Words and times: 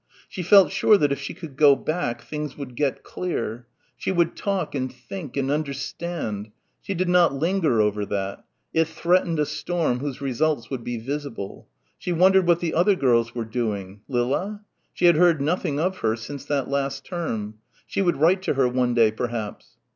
She 0.27 0.41
felt 0.41 0.71
sure 0.71 0.97
that 0.97 1.11
if 1.11 1.19
she 1.19 1.35
could 1.35 1.55
go 1.55 1.75
back, 1.75 2.23
things 2.23 2.57
would 2.57 2.75
get 2.75 3.03
clear. 3.03 3.67
She 3.95 4.11
would 4.11 4.35
talk 4.35 4.73
and 4.73 4.91
think 4.91 5.37
and 5.37 5.51
understand.... 5.51 6.49
She 6.81 6.95
did 6.95 7.07
not 7.07 7.35
linger 7.35 7.79
over 7.79 8.03
that. 8.07 8.43
It 8.73 8.85
threatened 8.87 9.37
a 9.37 9.45
storm 9.45 9.99
whose 9.99 10.19
results 10.19 10.71
would 10.71 10.83
be 10.83 10.97
visible. 10.97 11.67
She 11.99 12.11
wondered 12.13 12.47
what 12.47 12.61
the 12.61 12.73
other 12.73 12.95
girls 12.95 13.35
were 13.35 13.45
doing 13.45 14.01
Lilla? 14.07 14.61
She 14.91 15.05
had 15.05 15.17
heard 15.17 15.39
nothing 15.39 15.79
of 15.79 15.97
her 15.99 16.15
since 16.15 16.45
that 16.45 16.67
last 16.67 17.05
term. 17.05 17.59
She 17.85 18.01
would 18.01 18.17
write 18.17 18.41
to 18.41 18.55
her 18.55 18.67
one 18.67 18.95
day, 18.95 19.11
perhaps. 19.11 19.77